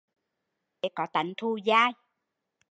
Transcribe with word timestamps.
Người 0.03 0.79
Huế 0.81 0.89
có 0.95 1.07
tánh 1.13 1.33
thù 1.37 1.57
dai 1.65 1.93